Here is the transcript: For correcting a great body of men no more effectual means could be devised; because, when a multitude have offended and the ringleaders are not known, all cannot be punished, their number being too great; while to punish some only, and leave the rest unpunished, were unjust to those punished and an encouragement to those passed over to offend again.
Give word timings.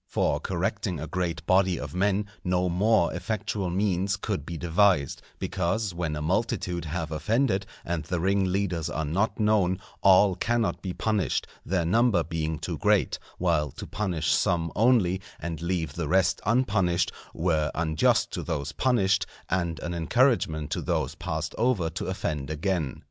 For 0.07 0.39
correcting 0.39 0.99
a 0.99 1.05
great 1.05 1.45
body 1.45 1.79
of 1.79 1.93
men 1.93 2.25
no 2.43 2.69
more 2.69 3.13
effectual 3.13 3.69
means 3.69 4.17
could 4.17 4.47
be 4.47 4.57
devised; 4.57 5.21
because, 5.37 5.93
when 5.93 6.15
a 6.15 6.23
multitude 6.23 6.85
have 6.85 7.11
offended 7.11 7.67
and 7.85 8.03
the 8.03 8.19
ringleaders 8.19 8.89
are 8.89 9.05
not 9.05 9.39
known, 9.39 9.77
all 10.01 10.33
cannot 10.33 10.81
be 10.81 10.91
punished, 10.91 11.45
their 11.63 11.85
number 11.85 12.23
being 12.23 12.57
too 12.57 12.79
great; 12.79 13.19
while 13.37 13.69
to 13.73 13.85
punish 13.85 14.31
some 14.33 14.71
only, 14.75 15.21
and 15.39 15.61
leave 15.61 15.93
the 15.93 16.07
rest 16.07 16.41
unpunished, 16.47 17.11
were 17.31 17.69
unjust 17.75 18.31
to 18.31 18.41
those 18.41 18.71
punished 18.71 19.27
and 19.51 19.77
an 19.81 19.93
encouragement 19.93 20.71
to 20.71 20.81
those 20.81 21.13
passed 21.13 21.53
over 21.59 21.91
to 21.91 22.07
offend 22.07 22.49
again. 22.49 22.99